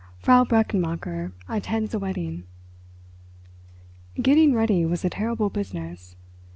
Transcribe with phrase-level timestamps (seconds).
[0.17, 2.45] FRAU BRECHENMACHER ATTENDS A WEDDING
[4.19, 6.15] Getting ready was a terrible business.